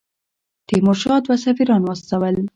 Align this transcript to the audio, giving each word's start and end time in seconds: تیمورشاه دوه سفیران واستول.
تیمورشاه 0.67 1.19
دوه 1.25 1.35
سفیران 1.45 1.81
واستول. 1.83 2.35